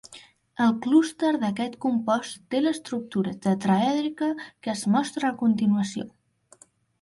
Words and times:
El 0.67 0.71
clúster 0.85 1.33
d'aquest 1.43 1.75
compost 1.85 2.39
té 2.55 2.61
l'estructura 2.63 3.35
tetraèdrica 3.45 4.31
que 4.47 4.73
es 4.75 4.83
mostra 4.97 5.31
a 5.31 5.39
continuació. 5.45 6.09